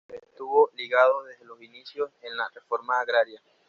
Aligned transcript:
Estuvo 0.09 0.71
ligado 0.73 1.21
desde 1.25 1.45
los 1.45 1.61
inicios 1.61 2.09
en 2.23 2.35
la 2.35 2.49
Reforma 2.55 2.99
Agraria. 3.01 3.39